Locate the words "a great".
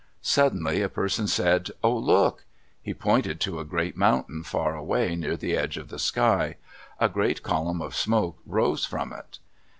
3.59-3.95, 6.99-7.43